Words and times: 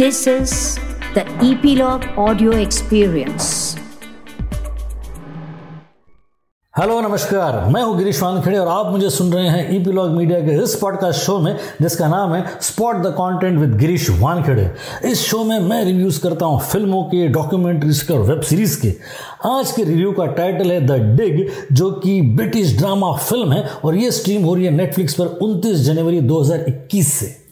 This 0.00 0.26
is 0.26 0.52
the 1.14 1.22
Epilogue 1.46 2.04
Audio 2.16 2.52
Experience. 2.58 3.48
Hello 6.74 7.00
नमस्कार। 7.00 7.58
मैं 7.70 7.82
हूँ 7.82 7.96
गिरीश 7.98 8.22
वानखेड़े 8.22 8.58
और 8.58 8.68
आप 8.68 8.86
मुझे 8.92 9.10
सुन 9.10 9.32
रहे 9.32 9.48
हैं 9.48 9.76
ईपीलॉग 9.76 10.10
मीडिया 10.10 10.38
के 10.40 10.62
इस 10.62 10.74
पॉडकास्ट 10.74 11.20
शो 11.20 11.38
में, 11.38 11.56
जिसका 11.82 12.08
नाम 12.08 12.34
है 12.34 12.44
spot 12.60 12.96
the 12.96 13.10
content 13.18 13.58
with 13.58 13.76
Girish 13.78 14.08
Wankhede. 14.10 14.70
इस 15.10 15.24
शो 15.26 15.42
में 15.44 15.58
मैं 15.58 15.84
रिव्यूज़ 15.84 16.20
करता 16.22 16.46
हूँ 16.46 16.60
फ़िल्मों 16.60 17.02
के 17.04 17.26
डॉक्यूमेंट्रीज 17.28 18.02
के 18.02 18.14
और 18.14 18.20
वेब 18.20 18.40
सीरीज़ 18.40 18.80
के। 18.82 18.94
आज 19.48 19.72
के 19.72 19.84
रिव्यू 19.84 20.12
का 20.12 20.26
टाइटल 20.40 20.72
है 20.72 20.80
द 20.86 21.00
डिग 21.20 21.46
जो 21.72 21.90
कि 21.90 22.20
ब्रिटिश 22.22 22.76
ड्रामा 22.78 23.12
फ़िल्म 23.12 23.52
है, 23.52 23.68
और 23.84 23.96
ये 23.96 24.10
स्ट्रीम 24.10 24.44
हो 24.44 24.54
रही 24.54 24.64
है 24.64 24.70
नेटफ्लिक्स 24.70 25.14
पर 25.14 25.38
29 25.42 25.84
जनवरी 25.86 26.20
2021 26.20 27.12
से। 27.12 27.49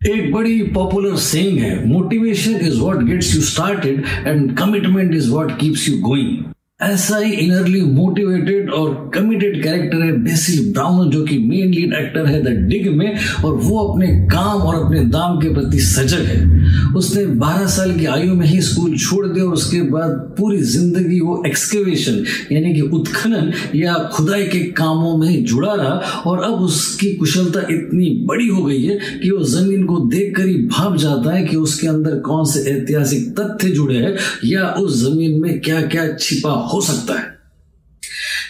एक 0.00 0.32
बड़ी 0.32 0.62
पॉपुलर 0.74 1.16
सेइंग 1.24 1.58
है 1.58 1.74
motivation 1.88 2.54
is 2.66 2.78
what 2.78 3.02
gets 3.04 3.34
you 3.34 3.40
started 3.42 4.04
and 4.26 4.56
commitment 4.58 5.14
is 5.14 5.28
what 5.30 5.58
keeps 5.60 5.88
you 5.88 5.96
going 6.00 6.44
ऐसा 6.81 7.17
ही 7.17 7.31
इनरली 7.31 7.81
मोटिवेटेड 7.81 8.69
और 8.69 8.89
कमिटेड 9.13 9.63
कैरेक्टर 9.63 10.01
है 10.01 10.11
बेसिल 10.23 10.73
ब्राउन 10.73 11.09
जो 11.09 11.23
कि 11.23 11.37
मेन 11.37 11.71
लीड 11.73 11.93
एक्टर 11.93 12.25
है 12.25 12.41
द 12.43 12.49
डिग 12.69 12.87
में, 12.97 13.17
और 13.45 13.53
वो 13.53 13.77
अपने 13.79 14.07
काम 14.27 14.61
और 14.61 14.75
अपने 14.85 14.99
दाम 15.05 15.37
के 15.37 15.53
प्रति 15.53 15.79
सजग 15.79 16.25
है। 16.25 16.67
उसने 16.93 17.25
12 17.37 17.65
साल 17.67 17.93
की 17.93 18.05
आयु 18.05 18.35
में 18.35 18.45
ही 18.47 18.61
स्कूल 18.61 18.95
छोड़ 18.97 19.25
दिया 19.27 19.45
और 19.45 19.53
उसके 19.53 19.81
बाद 19.81 20.11
पूरी 20.37 20.57
ज़िंदगी 20.57 21.19
वो 21.19 21.41
एक्सकेवेशन 21.47 22.23
यानी 22.51 22.73
कि 22.73 22.81
उत्खनन 22.81 23.51
या 23.75 23.93
खुदाई 24.13 24.43
के 24.43 24.59
कामों 24.73 25.17
में 25.17 25.27
ही 25.27 25.37
जुड़ा 25.43 25.73
रहा 25.73 26.21
और 26.25 26.43
अब 26.43 26.61
उसकी 26.61 27.13
कुशलता 27.15 27.65
इतनी 27.71 28.09
बड़ी 28.27 28.47
हो 28.47 28.63
गई 28.63 28.83
है 28.83 28.99
कि 29.23 29.31
वो 29.31 29.43
ज़मीन 29.45 29.85
को 29.85 29.97
देखकर 30.05 30.47
ही 30.47 30.55
भाप 30.67 30.97
जाता 30.97 31.35
है 31.35 31.43
कि 31.45 31.55
उसके 31.55 31.87
अंदर 31.87 32.19
कौन 32.19 32.45
से 32.45 32.69
ऐतिहासिक 32.71 33.29
तथ्य 33.39 33.69
जुड़े 33.69 33.97
हैं 33.97 34.15
या 34.45 34.67
उस 34.79 35.03
ज़मीन 35.03 35.41
में 35.41 35.59
क्या 35.59 35.81
क्या 35.81 36.07
छिपा 36.19 36.66
हो 36.67 36.81
सकता 36.81 37.13
है। 37.13 37.36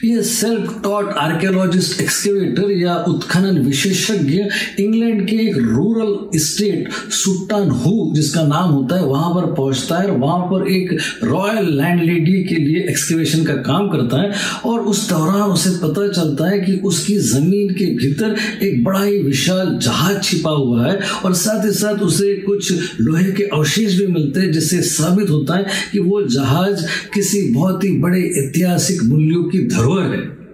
ये 0.03 0.22
सेल्फ 0.23 0.80
टॉट 0.84 1.08
आर्कियोलॉजिस्ट 1.09 2.02
एक्सकेवेटर 2.02 2.72
या 2.72 2.95
उत्खनन 3.08 3.58
विशेषज्ञ 3.58 4.44
इंग्लैंड 4.80 5.28
के 5.28 5.36
एक 5.36 5.58
रूरल 5.58 6.40
स्टेट 6.40 6.92
सुट्टान 7.12 7.70
हु, 7.70 8.12
जिसका 8.16 8.44
नाम 8.44 8.70
होता 8.70 8.95
है, 8.95 9.06
वहाँ 9.06 9.30
पर 9.36 9.45
पहुँचता 9.53 9.98
है 9.98 10.08
और 10.08 10.18
वहाँ 10.18 10.40
पर 10.40 10.68
एक 10.68 10.92
रॉयल 11.23 11.70
लैंड 11.78 12.02
लेडी 12.03 12.44
के 12.44 12.56
लिए 12.56 12.84
एक्सकेवेशन 12.90 13.44
का 13.44 13.53
काम 13.53 13.88
करता 13.90 14.22
है 14.22 14.31
और 14.66 14.80
उस 14.80 15.09
दौरान 15.09 15.50
उसे 15.52 15.70
पता 15.70 16.08
चलता 16.08 16.50
है 16.50 16.59
कि 16.59 16.75
उसकी 16.86 17.18
ज़मीन 17.18 17.73
के 17.73 17.86
भीतर 17.86 18.36
एक 18.64 18.84
बड़ा 18.84 19.03
ही 19.03 19.18
विशाल 19.18 19.78
जहाज़ 19.78 20.20
छिपा 20.20 20.52
हुआ 20.52 20.88
है 20.88 21.00
और 21.25 21.34
साथ 21.34 21.66
ही 21.66 21.72
साथ 21.72 22.03
उसे 22.03 22.36
कुछ 22.36 22.73
लोहे 23.00 23.31
के 23.31 23.44
अवशेष 23.44 24.00
भी 24.00 24.08
मिलते 24.08 24.40
हैं, 24.40 24.52
जिससे 24.52 24.81
साबित 24.81 25.30
होता 25.30 25.58
है 25.58 25.66
कि 25.92 26.00
वो 26.00 26.22
जहाज़ 26.28 26.86
किसी 27.14 27.42
बहुत 27.53 27.84
ही 27.84 27.92
बड़े 27.98 28.22
ऐतिहासिक 28.45 29.03
मूल्यों 29.03 29.44
की 29.44 29.59
धरोहर 29.68 29.86
धरोहर 29.88 30.12
है। 30.12 30.48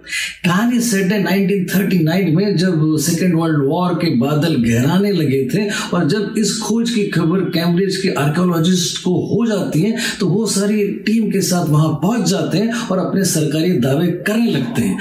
कहानी 0.44 0.80
सेट 0.80 1.12
है 1.12 1.24
1939 1.24 2.34
में 2.34 2.56
जब 2.56 2.96
सेकेंड 2.98 3.34
वर्ल्ड 3.34 3.64
वॉर 3.68 3.94
के 3.94 4.16
बादल 4.16 4.54
गहराने 4.54 5.12
लगे 5.12 5.48
थे 5.54 5.68
और 5.94 6.08
जब 6.08 6.34
इस 6.38 6.58
खोज 6.58 6.90
की 6.90 7.04
खबर 7.06 7.40
कैम्ब्रिज 7.50 7.96
के 7.96 8.08
आर्कोलॉजिस्ट 8.08 9.02
को 9.04 9.14
हो 9.26 9.46
जाती 9.46 9.82
है 9.82 9.96
तो 10.20 10.28
वो 10.28 10.46
सारी 10.46 10.86
टीम 11.06 11.30
के 11.30 11.40
साथ 11.40 11.68
वहाँ 11.68 11.88
पहुँच 12.02 12.28
जाते 12.28 12.58
हैं 12.58 12.72
और 12.72 12.98
अपने 12.98 13.24
सरकारी 13.24 13.72
दावे 13.78 14.06
करने 14.06 14.50
लगते 14.50 14.82
हैं। 14.82 14.98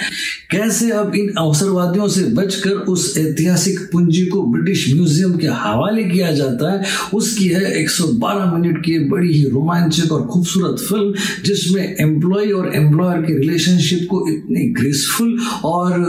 कैसे 0.54 0.90
अब 0.92 1.16
इन 1.16 1.34
अवसरवादियों 1.38 2.08
से 2.08 2.24
बचकर 2.24 2.72
उस 2.72 3.18
ऐतिहासिक 3.18 3.80
पूंजी 3.92 4.26
को 4.26 4.42
ब्रिटिश 4.44 4.94
म्यूज़ियम 4.94 5.38
के 5.38 5.48
हवाले 5.48 6.04
किया 6.04 6.32
जाता 6.32 6.72
है? 6.72 6.84
उसकी 7.14 7.48
है 7.48 7.72
112 7.84 8.54
मिनट 8.54 8.78
की 8.86 8.98
बड़ी 9.10 9.34
ही 9.34 9.44
रोमांचक 9.50 10.12
और 10.12 10.26
खूबसूरत 10.28 10.80
फ़िल्म, 10.80 11.14
जिसमें 11.46 11.96
एम्प्लॉय 12.00 12.52
और 12.52 12.76
एम्प्लॉयर 12.76 13.22
के 13.22 13.38
रिलेशनशिप 13.40 14.08
को 14.10 14.28
इतनी 14.30 14.68
ग्रेसफुल 14.74 15.38
और 15.64 16.00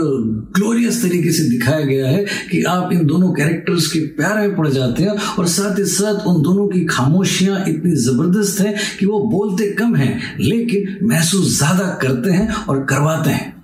ग्लोरियस 0.55 1.01
तरीके 1.01 1.31
से 1.31 1.49
दिखाया 1.49 1.85
गया 1.85 2.07
है 2.07 2.25
कि 2.51 2.63
आप 2.63 2.93
इन 2.93 3.05
दोनों 3.05 3.31
कैरेक्टर्स 3.33 3.87
के 3.87 3.99
प्यार 3.99 4.37
में 4.37 4.55
पड़ 4.55 4.67
जाते 4.69 5.03
हैं 5.03 5.17
और 5.39 5.47
साथ 5.47 5.79
ही 5.79 5.85
साथ 5.85 6.27
उन 6.27 6.41
दोनों 6.41 6.67
की 6.67 6.85
खामोशियाँ 6.85 7.63
इतनी 7.67 7.95
ज़बरदस्त 7.95 8.61
हैं 8.61 8.75
कि 8.99 9.05
वो 9.05 9.19
बोलते 9.19 9.71
कम 9.71 9.95
हैं, 9.95 10.37
लेकिन 10.39 11.07
महसूस 11.07 11.57
ज़्यादा 11.57 11.87
करते 12.01 12.31
हैं 12.31 12.53
और 12.53 12.85
करवाते 12.85 13.29
हैं। 13.29 13.54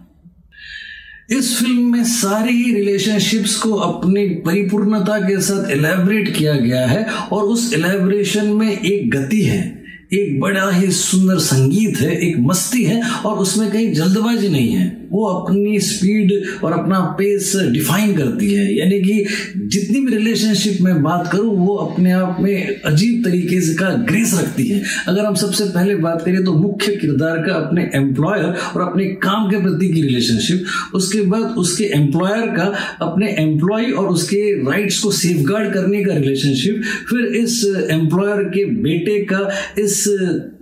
इस 1.31 1.59
फ़िल्म 1.59 1.91
में 1.91 2.03
सारी 2.03 2.53
ही 2.53 2.73
रिलेशनशिप्स 2.73 3.55
को 3.55 3.73
अपनी 3.73 4.27
परिपूर्णता 4.27 5.19
के 5.19 5.41
साथ 5.41 5.69
एलेबरेट 5.71 6.35
किया 6.35 6.53
गया 6.53 6.87
है 6.87 7.05
और 7.31 7.43
उस 7.43 7.73
एलेबरेशन 7.73 8.47
में 8.47 8.81
एक 8.81 9.09
गति 9.11 9.41
है। 9.41 9.80
एक 10.13 10.39
बड़ा 10.39 10.71
ही 10.71 10.91
सुंदर 10.91 11.37
संगीत 11.37 11.97
है, 11.97 12.29
एक 12.29 12.35
मस्ती 12.39 12.83
है, 12.83 13.01
और 13.25 13.37
उसमें 13.37 13.71
कहीं 13.71 13.93
जल्दबाजी 13.93 14.49
नहीं 14.49 14.69
है। 14.69 15.01
वो 15.11 15.25
अपनी 15.25 15.79
स्पीड 15.79 16.31
और 16.63 16.73
अपना 16.73 16.99
पेस 16.99 17.55
डिफाइन 17.55 18.13
करती 18.13 18.53
है। 18.53 18.77
यानी 18.77 18.99
कि 19.01 19.25
जितनी 19.57 19.99
भी 19.99 20.15
रिलेशनशिप 20.15 20.81
में 20.81 21.03
बात 21.03 21.29
करूँ, 21.31 21.55
वो 21.57 21.75
अपने 21.75 22.11
आप 22.11 22.37
में 22.39 22.81
अजीब 22.85 23.23
तरीके 23.25 23.61
से 23.61 23.73
का 23.73 23.89
ग्रेस 23.89 24.33
रखती 24.33 24.67
है। 24.67 24.83
अगर 25.07 25.25
हम 25.25 25.35
सबसे 25.35 25.63
पहले 25.63 25.95
बात 25.95 26.21
करें 26.25 26.43
तो 26.43 26.53
मुख्य 26.53 26.95
किरदार 26.95 27.37
का 27.37 27.53
अपने 27.53 27.89
एम्प्लॉयर 27.95 28.43
और 28.43 28.81
अपने 28.81 29.05
काम 29.05 29.49
के 29.49 29.61
प्रति 29.61 29.87
की 29.87 30.01
रिलेशनशिप 30.01 30.63
उसके 30.93 31.21
बाद 31.21 31.41
उसके 31.41 31.83
एम्प्लॉयर 31.83 32.47
का 32.47 32.73
अपने 33.01 33.35
एम्प्लॉय 33.39 33.91
और 33.91 34.07
उसके 34.07 34.71
राइट्स 34.71 34.99
को 34.99 35.11
सेफ़ 35.11 35.43
करने 35.47 36.03
का 36.03 36.13
रिलेशनशिप 36.13 36.81
फिर 37.09 37.25
इस 37.25 37.87
एम्प्लॉयर 37.91 38.43
के 38.43 38.65
बेटे 38.65 39.19
का, 39.19 39.51
इस 39.77 40.00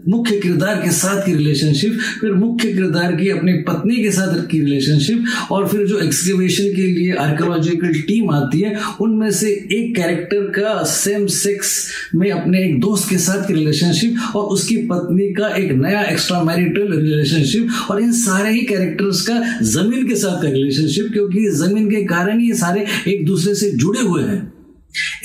मुख्य 0.10 0.38
किरदार 0.40 0.76
के 0.76 0.92
साथ 0.92 1.26
की 1.26 1.34
रिलेशनशिप 1.36 1.98
फिर 2.22 2.32
मुख्य 2.32 2.72
किरदार 2.74 3.16
की 3.16 3.30
अपनी 3.30 3.54
पत्नी 3.54 3.96
के 3.96 4.12
साथ 4.12 4.46
की 4.48 4.60
रिलेशनशिप 4.60 5.52
और 5.52 5.68
फिर 5.68 5.86
जो 5.88 6.00
एक्सकेवेशन 6.00 6.64
के 6.76 6.82
लिए 6.82 7.14
आर्कोलॉजिकल 7.14 7.94
टीम 8.02 8.32
आती 8.32 8.62
है, 8.62 8.76
उनमें 9.02 9.32
से 9.32 9.52
एक 9.52 9.96
कैरेक्टर 9.96 10.50
का 10.60 10.84
सेम 10.84 11.26
सेक्स 11.28 11.88
में 12.16 12.30
अपने 12.32 12.64
एक 12.64 12.80
दोस्त 12.80 13.10
के 13.10 13.18
साथ 13.18 13.48
की 13.48 13.54
रिलेशनशिप 13.54 14.36
और 14.36 14.44
उसकी 14.44 14.78
पत्नी 14.78 15.34
का 15.34 15.48
एक 15.56 15.72
नया 15.72 16.04
एक्स्ट्रा 16.04 16.44
मैरिटल 16.44 16.94
रिलेशनशिप 16.94 17.68
और 17.92 18.02
इन 18.02 18.12
सारे 18.12 18.52
ही 18.52 18.62
कैरेक्टर्स 18.62 19.22
का 19.22 19.42
ज़मीन 19.62 20.08
के 20.08 20.16
साथ 20.16 20.42
का 20.42 20.50
रिलेशनशिप 20.50 21.12
क्योंकि 21.14 21.50
ज़मीन 21.50 21.90
के 21.90 22.04
कारण 22.06 22.42
ये 22.42 22.54
सारे 22.54 22.86
एक 23.08 23.26
दूसरे 23.26 23.56
से 23.56 23.72
जुड़े 23.72 24.02
हुए 24.02 24.24
हैं। 24.24 24.59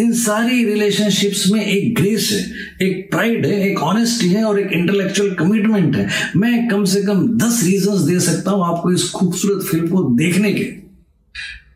इन 0.01 0.13
सारी 0.13 0.65
रिलेशनशिप्स 0.65 1.47
में 1.51 1.65
एक 1.67 1.95
ग्रेस 1.95 2.29
है, 2.33 2.87
एक 2.89 3.11
प्राइड 3.11 3.47
है, 3.47 3.61
एक 3.71 3.79
ऑनेस्टी 3.79 4.29
है 4.29 4.45
और 4.45 4.61
एक 4.61 4.73
इंटेलेक्चुअल 4.73 5.35
कमिटमेंट 5.35 5.97
है। 5.97 6.09
मैं 6.37 6.69
कम 6.69 6.85
से 6.85 7.03
कम 7.03 7.27
दस 7.39 7.63
रीजंस 7.65 8.01
दे 8.01 8.19
सकता 8.21 8.51
हूँ 8.51 8.65
आपको 8.67 8.93
इस 8.93 9.11
खूबसूरत 9.11 9.67
फ़िल्म 9.67 9.89
को 9.89 10.03
देखने 10.17 10.53
के। 10.53 10.65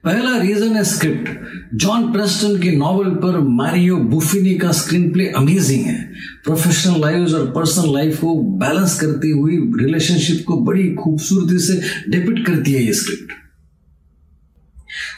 पहला 0.05 0.37
रीजन 0.39 0.77
है 0.77 0.83
स्क्रिप्ट 0.85 1.29
जॉन 1.75 2.13
प्रेस्टन 2.13 2.59
के 2.59 2.71
नॉवल 2.71 3.11
पर 3.15 3.39
मारियो 3.41 3.97
बुफिनी 3.97 4.55
का 4.55 4.71
स्क्रीन 4.73 5.11
प्ले 5.13 5.27
अमेजिंग 5.37 5.85
है। 5.85 6.03
प्रोफेशनल 6.45 7.01
लाइफ 7.01 7.35
और 7.35 7.51
पर्सनल 7.51 7.93
लाइफ 7.95 8.21
को 8.21 8.35
बैलेंस 8.59 8.99
करती 9.01 9.31
हुई 9.31 9.57
रिलेशनशिप 9.81 10.45
को 10.47 10.61
बड़ी 10.61 10.89
खूबसूरती 10.95 11.59
से 11.59 11.81
डिपिट 12.11 12.47
करती 12.47 12.73
है 12.73 12.85
ये 12.85 12.93
स्क्रिप्ट 12.93 13.33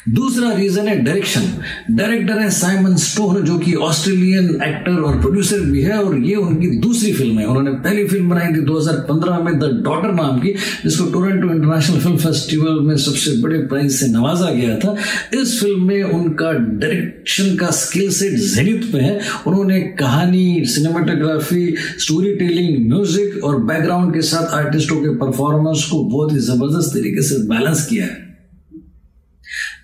दूसरा 0.08 0.52
रीजन 0.52 0.86
है 0.88 0.96
डायरेक्शन 1.04 1.42
डायरेक्टर 1.90 2.38
है 2.38 2.50
साइमन 2.50 2.94
स्टोन 2.96 3.42
जो 3.44 3.58
कि 3.58 3.74
ऑस्ट्रेलियन 3.74 4.44
एक्टर 4.64 5.00
और 5.00 5.20
प्रोड्यूसर 5.20 5.60
भी 5.60 5.82
है 5.82 5.98
और 6.02 6.16
ये 6.18 6.34
उनकी 6.34 6.68
दूसरी 6.80 7.12
फ़िल्म 7.12 7.38
है। 7.38 7.46
उन्होंने 7.46 7.70
पहली 7.70 8.06
फ़िल्म 8.06 8.30
बनाई 8.30 8.52
थी 8.54 8.60
2015 8.60 9.38
में 9.38 9.58
द 9.58 9.64
डॉटर 9.84 10.12
नाम 10.12 10.38
की, 10.40 10.54
जिसको 10.84 11.04
टोरंटो 11.04 11.50
इंटरनेशनल 11.54 11.98
फ़िल्म 12.00 12.16
फेस्टिवल 12.16 12.80
में 12.80 12.96
सबसे 12.96 13.30
बड़े 13.42 13.58
प्राइज 13.58 13.92
से 13.92 14.08
नवाजा 14.08 14.50
गया 14.50 14.76
था। 14.78 14.96
इस 15.40 15.60
फ़िल्म 15.60 15.86
में 15.86 16.02
उनका 16.02 16.52
डायरेक्शन 16.52 17.54
का 17.56 17.70
स्किल 17.70 18.10
सेट 18.10 18.38
जेनित 18.54 18.90
पे 18.92 18.98
है। 18.98 19.20
उन्होंने 19.46 19.80
कहानी 20.00 20.64
सिनेमाटोग्राफी 20.66 21.74
स्टोरी 21.98 22.34
टेलिंग 22.36 22.88
म्यूज़िक 22.88 23.44
और 23.44 23.62
बैकग्राउंड 23.64 24.14
के 24.14 24.22
साथ 24.22 24.54
आर्टिस्टों 24.54 24.96
के 24.96 25.14
परफॉर्मेंस 25.18 25.86
को 25.90 26.02
बहुत 26.04 26.32
ही 26.32 26.38
ज़बरदस्त 26.38 26.94
तरीके 26.94 27.22
से 27.22 27.38
बैलेंस 27.48 27.86
किया 27.86 28.06
है। 28.06 28.29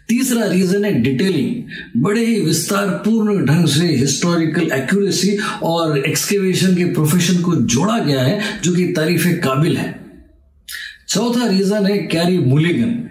तीसरा 0.09 0.47
रीजन 0.47 0.85
है 0.85 1.03
डिटेलिंग 1.03 2.03
बड़े 2.03 2.25
ही 2.27 2.41
विस्तार 2.41 2.89
पूर्ण 2.89 3.47
ढंग 3.47 3.67
से 3.67 3.87
हिस्टोरिकल 3.87 4.71
एक्यूरेसी 4.73 5.39
और 5.63 5.99
एक्सकेवेशन 5.99 6.75
के 6.75 6.85
प्रोफेशन 6.85 7.43
को 7.43 7.55
जोड़ा 7.55 7.99
गया 7.99 8.23
है, 8.23 8.41
जो 8.65 8.75
कि 8.75 8.85
तारीफ़ 8.85 9.29
काबिल 9.29 9.77
है। 9.77 10.01
चौथा 11.09 11.47
रीजन 11.47 11.87
है 11.87 11.99
कैरी 11.99 12.39
मुलिगन 12.39 13.03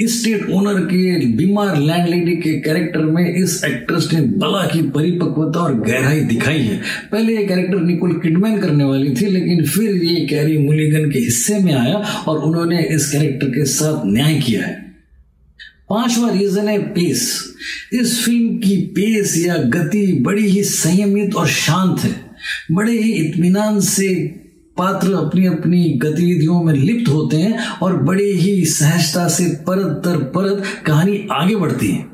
स्टेट 0.00 0.50
ओनर 0.50 0.80
के 0.80 1.26
बीमार 1.26 1.76
लैंडलेडी 1.76 2.36
के 2.36 2.52
कैरेक्टर 2.60 3.00
में 3.00 3.34
इस 3.34 3.64
एक्ट्रेस 3.64 4.08
ने 4.12 4.20
बला 4.20 4.66
की 4.66 4.82
परिपक्वता 4.82 5.60
और 5.60 5.74
गहराई 5.74 6.20
दिखाई 6.20 6.58
है। 6.58 6.80
पहले 7.12 7.36
ये 7.36 7.46
कैरेक्टर 7.46 7.80
निकोल 7.80 8.12
किडमैन 8.12 8.58
करने 8.58 8.84
वाली 8.84 9.10
थी, 9.10 9.26
लेकिन 9.26 9.64
फिर 9.64 10.04
ये 10.04 10.26
कैरी 10.26 10.58
मुलिगन 10.58 11.10
के 11.10 11.18
हिस्से 11.18 11.58
में 11.58 11.74
आया 11.74 12.24
और 12.28 12.38
उन्होंने 12.38 12.82
इस 12.82 13.12
कैरेक्टर 13.12 13.46
के 13.46 13.64
साथ 13.64 14.06
न्याय 14.06 14.34
किया 14.34 14.62
है। 14.62 14.91
पांचवा 15.92 16.30
रीजन 16.30 16.68
है 16.68 16.78
पेस 16.78 17.44
इस 17.92 18.24
फ़िल्म 18.24 18.56
की 18.58 18.76
पेस 18.76 19.34
या 19.46 19.56
गति 19.56 20.18
बड़ी 20.22 20.46
ही 20.46 20.62
संयमित 20.64 21.34
और 21.34 21.48
शांत 21.48 22.00
है. 22.00 22.14
बड़े 22.72 22.92
ही 22.92 23.12
इत्मीनान 23.12 23.80
से 23.80 24.14
पात्र 24.76 25.12
अपनी 25.12 25.46
अपनी 25.46 25.84
गतिविधियों 25.84 26.62
में 26.62 26.74
लिप्त 26.74 27.08
होते 27.08 27.36
हैं 27.36 27.58
और 27.82 27.96
बड़े 28.02 28.24
ही 28.24 28.64
सहजता 28.64 29.28
से 29.28 29.44
परत 29.44 30.02
दर 30.04 30.16
परत 30.16 30.62
कहानी 30.86 31.28
आगे 31.32 31.56
बढ़ती 31.56 31.88
है। 31.88 32.11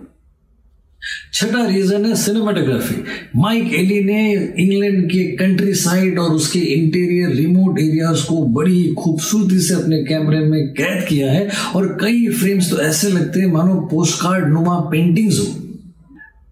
छठा 1.32 1.64
रीजन 1.66 2.04
है 2.04 2.14
सिनेमाटोग्राफी 2.16 3.02
माइक 3.36 3.74
एली 3.74 4.02
ने 4.04 4.32
इंग्लैंड 4.32 5.04
के 5.10 5.22
कंट्री 5.36 5.74
साइड 5.74 6.18
और 6.18 6.30
उसके 6.30 6.58
इंटीरियर 6.58 7.30
रिमोट 7.30 7.78
एरियाज़ 7.80 8.24
को 8.26 8.42
बड़ी 8.46 8.94
खूबसूरती 8.94 9.58
से 9.58 9.74
अपने 9.74 10.02
कैमरे 10.04 10.40
में 10.40 10.68
कैद 10.74 11.04
किया 11.08 11.32
है 11.32 11.50
और 11.74 11.86
कई 12.00 12.26
फ्रेम्स 12.28 12.70
तो 12.70 12.78
ऐसे 12.78 13.08
लगते 13.08 13.40
हैं, 13.40 13.46
मानो 13.46 13.74
पोस्ट 13.74 14.20
कार्ड 14.22 14.48
नुमा 14.48 14.78
पेंटिंग्स 14.90 15.38
हो। 15.38 15.46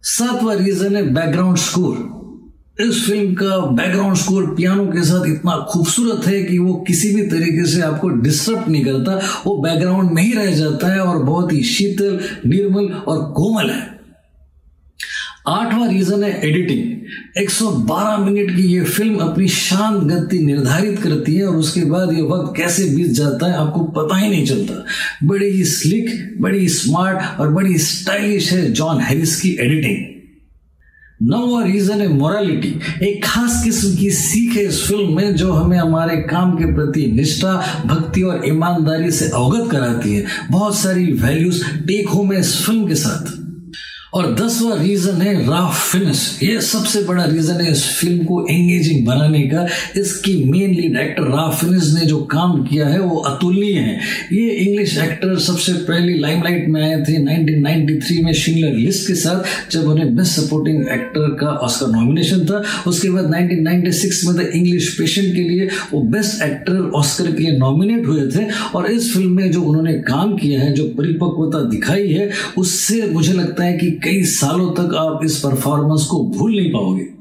सातवां 0.03 0.57
रीजन 0.57 0.97
है 0.97 1.03
बैकग्राउंड 1.15 1.57
स्कोर 1.57 2.15
इस 2.81 3.07
फ़िल्म 3.07 3.35
का 3.35 3.57
बैकग्राउंड 3.59 4.17
स्कोर 4.17 4.47
पियानो 4.55 4.87
के 4.87 5.03
साथ 5.03 5.27
इतना 5.27 5.57
खूबसूरत 5.71 6.27
है 6.27 6.43
कि 6.45 6.59
वो 6.59 6.75
किसी 6.89 7.15
भी 7.15 7.23
तरीके 7.23 7.67
से 7.67 7.81
आपको 7.81 8.09
डिस्टर्ब 8.09 8.65
नहीं 8.69 8.85
करता, 8.85 9.43
वो 9.47 9.57
बैकग्राउंड 9.57 10.11
में 10.11 10.23
ही 10.23 10.33
रह 10.33 10.51
जाता 10.51 10.93
है 10.95 11.01
और 11.01 11.23
बहुत 11.23 11.53
ही 11.53 11.63
शीतल, 11.63 12.19
निर्मल 12.47 12.85
और 12.85 13.33
कोमल 13.33 13.71
है। 13.71 13.96
आठवां 15.49 15.89
रीजन 15.95 16.25
है 16.25 16.49
एडिटिंग 16.49 17.43
112 17.43 18.17
मिनट 18.17 18.57
की 18.57 18.63
ये 18.63 18.85
फ़िल्म 18.85 19.17
अपनी 19.17 19.49
शांत 19.49 20.03
गति 20.03 20.39
निर्धारित 20.39 20.99
करती 20.99 21.35
है 21.35 21.47
और 21.47 21.57
उसके 21.57 21.85
बाद 21.85 22.13
ये 22.13 22.23
वक्त 22.23 22.57
कैसे 22.57 22.85
बीत 22.85 23.11
जाता 23.11 23.47
है 23.47 23.57
आपको 23.57 23.85
पता 23.85 24.17
ही 24.17 24.31
नहीं 24.31 24.47
चलता। 24.47 24.85
बड़ी 25.27 25.47
ही 25.47 25.65
स्लिक 25.65 26.37
बड़ी 26.41 26.69
स्मार्ट 26.69 27.41
और 27.41 27.53
बड़ी 27.53 27.79
स्टाइलिश 27.79 28.53
है 28.53 28.73
जॉन 28.73 29.01
हैरिस 29.01 29.41
की 29.41 29.57
एडिटिंग 29.61 30.05
नौवा 31.23 31.65
रीजन 31.65 32.01
है 32.01 32.09
मोरालिटी 32.09 32.81
एक 33.09 33.25
खास 33.25 33.65
किस्म 33.65 33.97
की 33.97 34.11
सीख 34.11 34.57
है 34.57 34.65
इस 34.65 34.83
फ़िल्म 34.89 35.17
में 35.17 35.35
जो 35.35 35.53
हमें 35.53 35.79
हमारे 35.79 36.17
काम 36.17 36.53
के 36.53 36.75
प्रति 36.75 37.07
निष्ठा, 37.07 37.83
भक्ति 37.87 38.23
और 38.23 38.43
ईमानदारी 38.49 39.11
से 39.11 39.29
अवगत 39.29 39.71
कराती 39.71 40.15
है। 40.15 40.25
बहुत 40.51 40.79
सारी 40.79 41.13
वैल्यूज़ 41.13 41.65
टेक 41.65 42.09
होम 42.09 42.33
है 42.33 42.41
इस 42.41 42.67
फ़िल्म 42.67 42.89
के 42.89 42.95
साथ। 42.95 43.36
और 44.17 44.35
दसवा 44.35 44.75
रीजन 44.83 45.21
है 45.23 45.35
राफ 45.47 45.93
फिनिश 45.93 46.39
ये 46.43 46.61
सबसे 46.61 47.03
बड़ा 47.03 47.25
रीजन 47.25 47.61
है 47.61 47.73
इस 47.73 47.85
फ़िल्म 47.99 48.25
को 48.25 48.47
एंगेजिंग 48.51 49.07
बनाने 49.07 49.41
का। 49.43 49.67
इसकी 50.01 50.45
main 50.45 50.71
lead 50.71 50.97
actor 50.97 51.23
Ralph 51.23 51.65
Fiennes 51.65 51.93
ने 51.95 52.07
जो 52.07 52.19
काम 52.19 52.63
किया 52.65 52.87
है, 52.89 53.01
वो 53.01 53.17
अतुलनीय 53.17 53.73
है। 53.73 54.01
ये 54.33 54.51
इंग्लिश 54.51 54.99
एक्टर 54.99 55.39
सबसे 55.39 55.73
पहले 55.73 56.15
लाइमलाइट 56.19 56.69
में 56.69 56.81
आए 56.83 57.03
थे 57.03 57.17
1993 57.19 58.23
में 58.25 58.33
शिंगलर 58.33 58.73
लिस्ट 58.73 59.07
के 59.07 59.15
साथ, 59.15 59.71
जब 59.73 59.85
उन्हें 59.85 60.17
बेस्ट 60.17 60.33
सपोर्टिंग 60.33 60.81
एक्टर 60.89 61.37
का 61.41 61.47
ऑस्कर 61.47 61.87
नॉमिनेशन 61.87 62.41
था। 62.41 62.63
उसके 62.87 63.11
बाद 63.11 63.25
1996 63.25 64.25
में 64.25 64.37
द 64.37 64.51
इंग्लिश 64.55 64.89
पेशेंट 64.99 65.35
के 65.35 65.43
लिए 65.43 65.69
वो 65.93 66.01
बेस्ट 66.01 66.43
एक्टर 66.43 66.91
ऑस्कर 66.95 67.33
के 67.33 67.43
लिए 67.43 67.59
नॉमिनेट 67.59 68.07
हुए 68.07 68.27
थे। 68.31 68.47
और 68.75 68.91
इस 68.91 69.13
फ़िल्म 69.15 69.33
में 69.33 69.53
जो 69.53 69.63
उन्होंने 69.63 69.95
काम 69.95 70.37
किया 70.37 70.61
है, 70.61 70.73
जो 70.75 70.85
परिपक्वता 70.85 71.63
दिखाई 71.71 72.09
है, 72.09 72.31
उससे 72.59 73.03
मुझे 73.07 73.33
लगता 73.33 73.65
है 73.65 73.79
कि 73.79 73.91
कई 74.07 74.25
सालों 74.25 74.71
तक 74.71 74.95
आप 74.95 75.21
इस 75.25 75.39
परफॉर्मेंस 75.39 76.07
को 76.07 76.25
भूल 76.25 76.57
नहीं 76.57 76.73
पाओगे। 76.73 77.16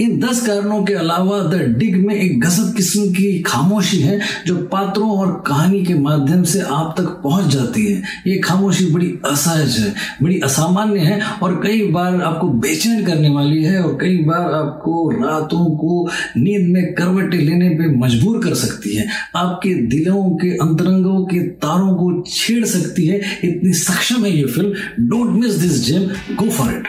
इन 0.00 0.18
दस 0.20 0.40
कारणों 0.46 0.82
के 0.84 0.94
अलावा 0.94 1.38
द 1.42 1.60
डिग 1.78 1.96
में 2.06 2.14
एक 2.14 2.40
गजब 2.40 2.74
किस्म 2.76 3.04
की 3.10 3.38
खामोशी 3.42 3.98
है, 3.98 4.18
जो 4.46 4.56
पात्रों 4.72 5.10
और 5.10 5.30
कहानी 5.46 5.82
के 5.84 5.94
माध्यम 5.94 6.42
से 6.42 6.60
आप 6.60 6.94
तक 6.98 7.06
पहुँच 7.22 7.46
जाती 7.46 7.84
है। 7.86 8.02
ये 8.26 8.38
खामोशी 8.38 8.86
बड़ी 8.86 9.08
असहज 9.24 9.78
है, 9.78 9.94
बड़ी 10.22 10.40
असामान्य 10.40 11.00
है 11.00 11.20
और 11.42 11.60
कई 11.64 11.86
बार 11.86 12.20
आपको 12.22 12.48
बेचैन 12.48 13.04
करने 13.04 13.30
वाली 13.30 13.62
है 13.62 13.82
और 13.82 13.96
कई 14.00 14.16
बार 14.16 14.52
आपको 14.52 15.08
रातों 15.10 15.64
को 15.76 16.08
नींद 16.36 16.68
में 16.68 16.92
करवटें 16.94 17.38
लेने 17.38 17.68
पे 17.70 17.88
मजबूर 17.96 18.42
कर 18.44 18.54
सकती 18.54 18.94
है। 18.96 19.06
आपके 19.36 19.74
दिलों 19.86 20.24
के 20.36 20.50
अंतरंगों 20.56 21.24
के 21.24 21.40
तारों 21.64 21.94
को 21.94 22.22
छेड़ 22.28 22.64
सकती 22.64 23.06
है। 23.06 23.20
इतनी 23.44 23.72
सक्षम 23.72 24.24
है 24.24 24.36
ये 24.36 24.44
film. 24.44 25.06
Don't 25.08 25.30
miss 25.42 25.54
this 25.54 25.84
gem 25.86 26.08
go 26.36 26.50
for 26.50 26.72
it 26.72 26.88